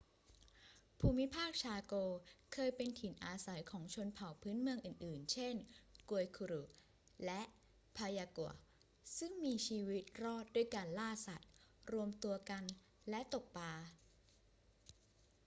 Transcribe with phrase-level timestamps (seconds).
[0.99, 1.93] ภูมิภาคชาโก
[2.53, 5.55] เคยเป็นถิ่นอาศัยของชนเผ่าพื้นเมืองอื่น ๆ เช่น
[6.09, 6.61] guaycurú
[7.25, 7.41] และ
[7.97, 8.51] payaguá
[9.17, 11.49] ซึ่งมีชีวิตรอดด้วยการล่าสัตว์
[11.91, 12.63] รวมตัวกัน
[13.09, 13.73] และตกปลา